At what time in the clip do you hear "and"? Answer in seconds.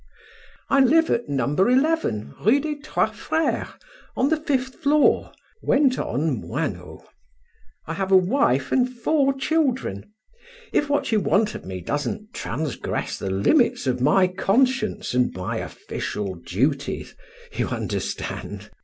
8.71-8.89, 15.13-15.31